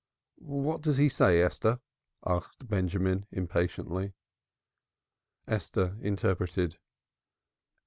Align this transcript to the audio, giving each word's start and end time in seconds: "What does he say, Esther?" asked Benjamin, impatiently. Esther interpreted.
"What 0.39 0.81
does 0.81 0.97
he 0.97 1.09
say, 1.09 1.39
Esther?" 1.43 1.79
asked 2.25 2.67
Benjamin, 2.67 3.27
impatiently. 3.31 4.13
Esther 5.47 5.95
interpreted. 6.01 6.79